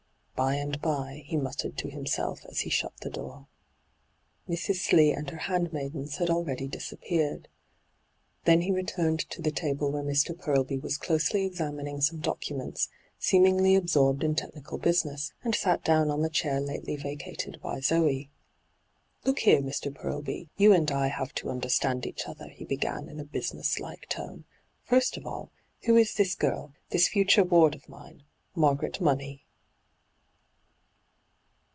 [0.41, 3.45] 'By and by,' he muttered to himself as he shut the door.
[4.49, 4.77] Mrs.
[4.77, 7.47] Slee and her hand maidens had already disappeared.
[8.45, 10.35] Then he returned to the table where Mr.
[10.35, 16.23] Purlby was closely examining some documents, seemingly absorbed in technical business, and sat down on
[16.23, 18.31] the chair lately vacated by Zoe.
[18.77, 19.93] * Look here, Mr.
[19.93, 24.09] Purlby: you and I have to understand each other,* he began in a business like
[24.09, 24.45] tone.'
[24.89, 25.51] First of all,
[25.83, 28.23] who is this girl, this future ward of mine,
[28.55, 29.45] Margaret Money